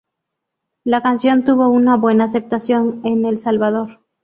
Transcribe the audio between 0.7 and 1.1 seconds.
La